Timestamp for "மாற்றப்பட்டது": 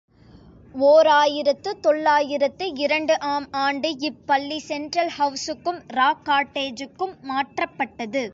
7.29-8.23